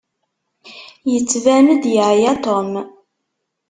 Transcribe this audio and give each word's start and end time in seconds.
Yettban-d 1.11 1.83
yeɛya 1.95 2.33
Tom. 2.43 2.71